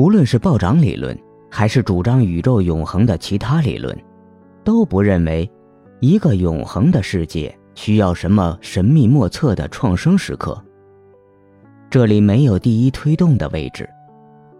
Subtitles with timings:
[0.00, 1.14] 无论是暴涨理论，
[1.50, 3.94] 还是主张宇宙永恒的其他理论，
[4.64, 5.46] 都不认为
[6.00, 10.58] 一个永恒的世界需要什么神秘莫测的创生时刻。
[11.90, 13.86] 这里没有第一推动的位置，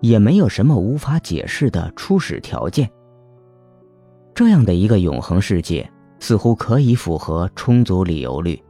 [0.03, 2.87] 也没有什么无法解释的初始条件。
[4.35, 8.63] 这样的一个永恒世界，似乎可以符合充足理由律。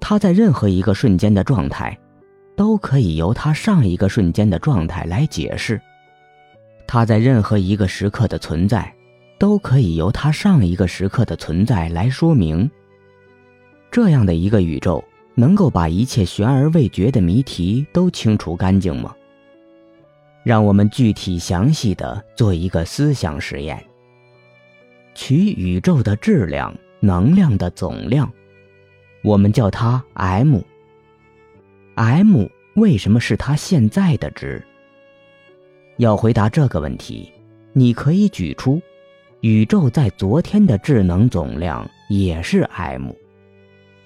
[0.00, 1.96] 它在任何一个瞬间的状态，
[2.56, 5.78] 都可以由它上一个瞬间的状态来解释；
[6.86, 8.92] 它在任何一个时刻的存在，
[9.38, 12.70] 都可以由它上一个时刻的存在来说明。
[13.90, 15.02] 这样的一个宇宙。
[15.34, 19.16] 能够把一切悬而未决的谜题都清除干净吗？
[20.42, 23.82] 让我们具体详细的做一个思想实验。
[25.14, 28.30] 取宇宙的质量、能量的总量，
[29.24, 30.60] 我们叫它 m。
[31.94, 34.62] M 为什么是它现在的值？
[35.98, 37.32] 要回答这个问题，
[37.72, 38.80] 你可以举出，
[39.40, 43.12] 宇宙在昨天的智能总量也是 m。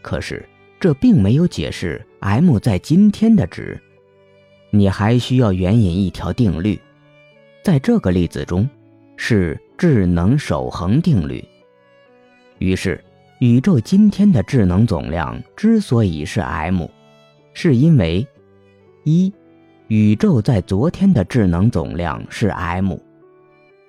[0.03, 0.45] 可是。
[0.79, 3.81] 这并没有解释 m 在今天的值，
[4.69, 6.79] 你还需要援引一条定律，
[7.65, 8.69] 在这个例子中，
[9.17, 11.43] 是智能守恒定律。
[12.59, 13.03] 于是，
[13.41, 16.87] 宇宙今天的智能总量之所以是 m，
[17.59, 18.27] 是因为
[19.05, 19.33] 一，
[19.89, 22.95] 宇宙在昨天的智能总量是 m；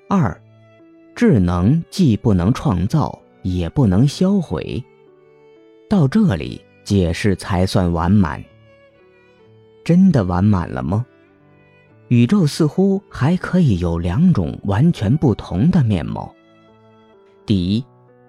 [0.08, 0.42] 二，
[1.14, 4.82] 智能既不能创造，也不能销毁。
[5.90, 6.62] 到这里。
[6.88, 8.42] 解释才算完满。
[9.84, 11.06] 真的完满了吗？
[12.08, 16.34] 宇宙似乎还可以有两种完全不同的面貌。
[17.46, 17.84] 第一，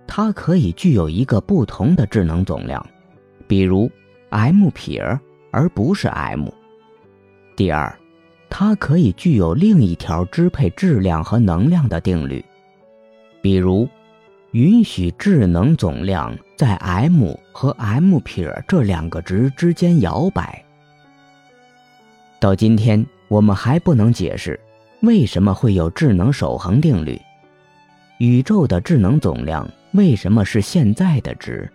[0.09, 2.85] 它可以具有一个不同的智能总量，
[3.47, 3.89] 比如
[4.31, 5.19] m 撇
[5.51, 6.49] 而不是 m。
[7.57, 7.99] 第二，
[8.49, 12.45] 它可以具有另一条支配质量和能量的定律，
[13.43, 13.89] 比如。
[14.53, 20.65] 允许智能总量在 m 和 m 撇这两个值之间摇摆。
[22.41, 24.59] 到今天，我们还不能解释
[25.03, 27.21] 为什么会有智能守恒定律，
[28.19, 31.71] 宇宙的智能总量为什么是现在的值。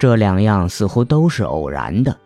[0.00, 2.18] 这两样似乎都是偶然的。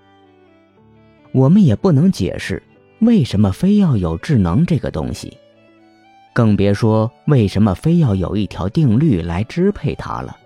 [1.33, 2.63] 我们也不能解释
[3.01, 5.37] 为什么非要有智能这个东西。
[6.33, 10.37] 更别说为什么非要有一条定律来支配它了。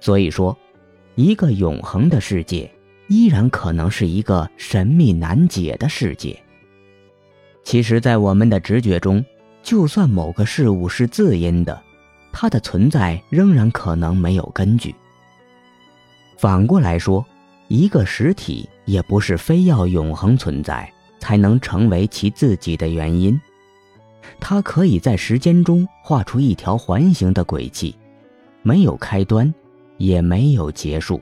[0.00, 0.56] 所以说，
[1.14, 2.70] 一个永恒的世界
[3.08, 6.42] 依然可能是一个神秘难解的世界。
[7.64, 9.22] 其实，在我们的直觉中，
[9.62, 11.82] 就算某个事物是自因的，
[12.32, 14.94] 它的存在仍然可能没有根据。
[16.36, 17.24] 反过来说，
[17.68, 23.40] 一个实体也不是非要永恒存在才能成为其自己的原因。
[24.40, 27.94] 它可以在时间中画出一条环形的轨迹，
[28.62, 29.52] 没有开端，
[29.96, 31.20] 也没有结束。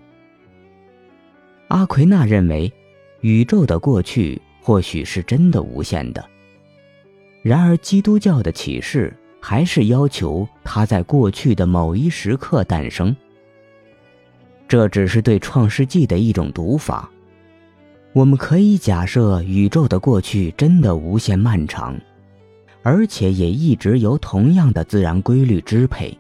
[1.69, 2.73] 阿奎那认为，
[3.21, 6.25] 宇宙的过去或许是真的无限的。
[7.43, 13.15] 然而，基督教的启示还是要求它在过去的某一时刻诞生。
[14.73, 17.07] 这只是对《创世纪》的一种读法。
[18.15, 21.95] 我们可以假设宇宙的过去真的无限漫长。
[22.83, 26.17] 而且也一直由同样的自然规律支配，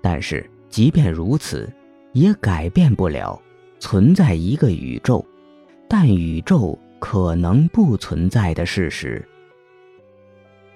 [0.00, 1.68] 但是即便如此，
[2.12, 3.36] 也改变不了
[3.80, 5.26] 存在一个宇宙，
[5.88, 9.20] 但宇宙可能不存在的事实。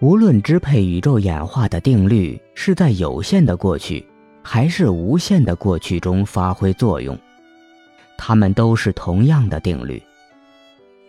[0.01, 4.05] 无论支配宇宙演化的定律是在有限的过去，
[4.43, 7.19] 还是无限的过去中发挥作用，
[8.17, 10.03] 它们都是同样的定律。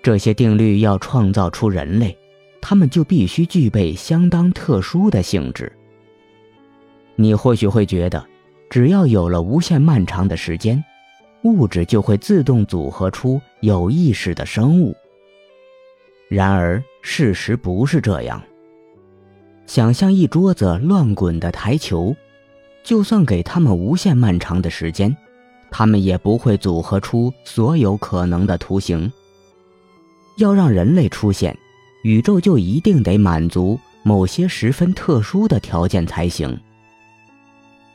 [0.02, 2.18] 这些定律要创造出人类。
[2.66, 5.70] 他们就必须具备相当特殊的性质。
[7.18, 8.26] 你或许会觉得，
[8.70, 10.82] 只要有了无限漫长的时间，
[11.44, 14.96] 物质就会自动组合出有意识的生物。
[16.30, 18.42] 然而，事实不是这样。
[19.66, 22.16] 想象一桌子乱滚的台球，
[22.83, 25.15] 就算给他们无限漫长的时间，
[25.71, 29.12] 他们也不会组合出所有可能的图形。
[30.38, 31.57] 要让人类出现。
[32.03, 36.59] 宇宙就一定得满足某些十分特殊的条件才行。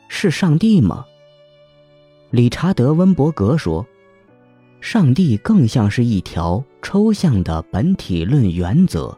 [0.07, 1.05] 是上帝吗？
[2.31, 3.85] 理查德·温伯格说
[4.81, 9.15] ：“上帝更像是一条抽象的本体论原则，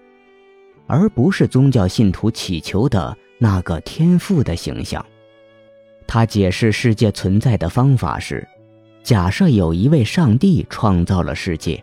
[0.88, 5.06] 而不是宗教信徒祈求的那个天赋的形象。”
[6.14, 8.46] 他解释世界存在的方法是：
[9.02, 11.82] 假设有一位上帝创造了世界，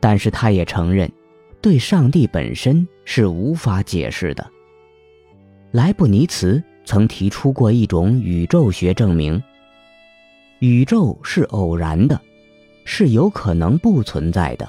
[0.00, 1.08] 但是他也承认。
[1.60, 4.44] 对上帝本身是无法解释的。
[5.70, 9.40] 莱布尼茨曾提出过一种宇宙学证明：
[10.58, 12.20] 宇宙是偶然的，
[12.84, 14.68] 是有可能不存在的。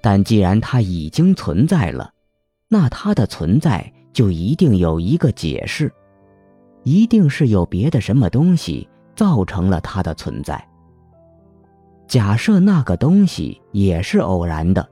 [0.00, 2.12] 但既然它已经存在了，
[2.68, 5.92] 那它的存在就一定有一个解释，
[6.84, 10.64] 一定是有别的什么东西造成了它的存在。
[12.06, 14.88] 假设那个东西也是偶然的。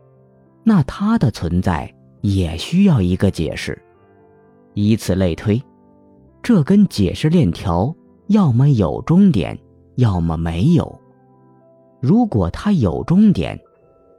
[0.64, 3.76] 那它的存在也需要一个解释，
[4.74, 5.60] 以此类推，
[6.40, 7.92] 这根解释链条
[8.28, 9.58] 要么有终点，
[9.96, 11.00] 要么没有。
[12.00, 13.58] 如果它有终点，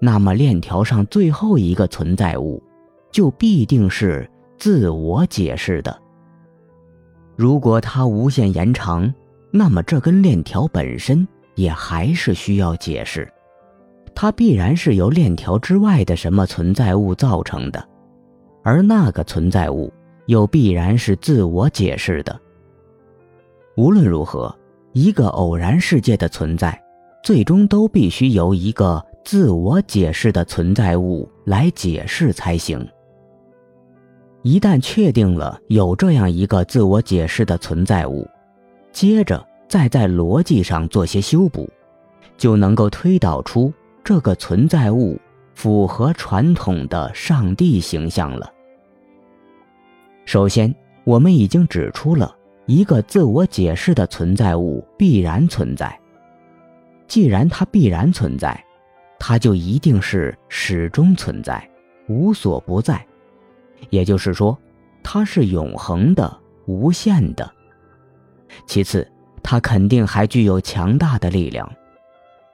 [0.01, 2.61] 那么链条上最后一个存在物
[3.09, 6.02] 就必定是自我解释的。
[7.35, 9.11] 如果它无限延长，
[9.51, 13.31] 那么这根链条本身也还是需要解释。
[14.15, 17.83] 它必然是由链条之外的什么存在物造成的，
[18.63, 19.91] 而那个存在物
[20.27, 22.39] 又必然是自我解释的。
[23.75, 24.55] 无论如何，
[24.91, 26.79] 一个偶然世界的存在，
[27.23, 32.87] 最终都必须由一个自我解释的存在物来解释才行。
[34.43, 38.29] 一旦确定了有这样一个自我解释的存在物，
[38.91, 41.69] 接着再在逻辑上做些修补，
[42.37, 43.73] 就能够推导出。
[44.03, 45.17] 这个存在物
[45.55, 48.51] 符合传统的上帝形象了。
[50.25, 50.75] 首先，
[51.05, 52.35] 我们已经指出了
[52.65, 55.97] 一个自我解释的存在物必然存在。
[57.07, 58.61] 既然它必然存在，
[59.17, 61.65] 它就一定是始终存在，
[62.09, 63.05] 无所不在。
[63.89, 64.57] 也就是说，
[65.03, 66.35] 它是永恒的、
[66.65, 67.49] 无限的。
[68.65, 69.09] 其次，
[69.41, 71.71] 它肯定还具有强大的力量。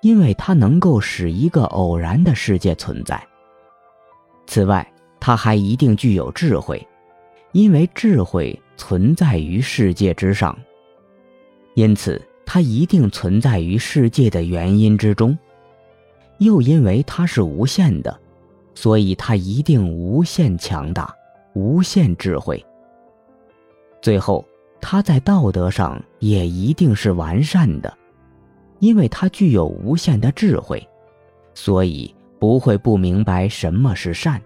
[0.01, 3.21] 因为它能够使一个偶然的世界存在。
[4.47, 4.89] 此外，
[5.19, 6.87] 它还一定具有智慧，
[7.51, 10.57] 因为智慧存在于世界之上。
[11.73, 15.37] 因此，它一定存在于世界的原因之中。
[16.37, 18.17] 又因为它是无限的，
[18.73, 21.13] 所以它一定无限强大、
[21.53, 22.63] 无限智慧。
[24.01, 24.45] 最后，
[24.79, 27.97] 他在道德上也一定是完善的。
[28.79, 30.81] 因为他具有无限的智慧，
[31.53, 34.39] 所以不会不明白什么是善；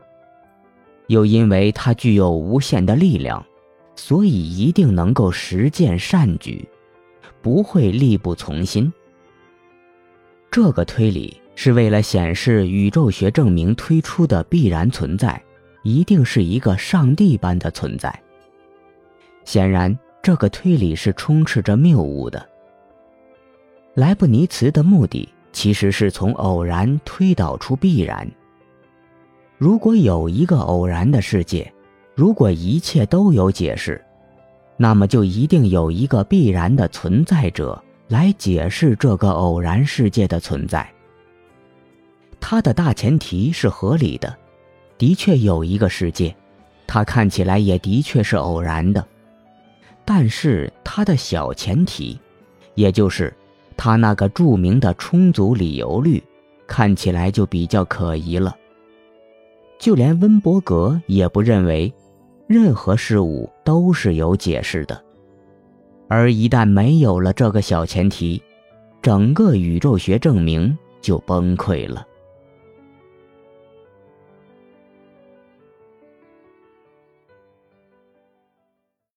[1.05, 3.45] 又因为他具有无限的力量，
[3.95, 6.67] 所以一定能够实践善举，
[7.44, 8.91] 不会力不从心。
[10.49, 15.39] 这个推理是为了显示宇宙学证明推出的必然存在，
[15.83, 18.19] 一定是一个上帝般的存在。
[19.45, 22.50] 显然，这个推理是充斥着谬误的。
[23.94, 28.27] 莱布尼茨的目的其实是从偶然推导出必然。
[29.57, 31.71] 如果有一个偶然的世界，
[32.15, 34.03] 如果一切都有解释，
[34.77, 40.89] 那么就一定有一个必然的存在者来解释这个偶然世界的存在。
[42.39, 44.35] 它的大前提是合理的，
[45.03, 46.33] 的确有一个世界，
[46.88, 49.05] 它看起来也的确是偶然的，
[50.05, 52.17] 但是它的小前提，
[52.73, 53.33] 也就是。
[53.75, 56.23] 他那个著名的充足理由律，
[56.65, 58.55] 看起来就比较可疑了。
[59.77, 61.94] 就连温伯格也不认为，
[62.47, 65.04] 任何事物都是有解释的。
[66.07, 68.42] 而一旦没有了这个小前提，
[69.01, 72.07] 整个宇宙学证明就崩溃了。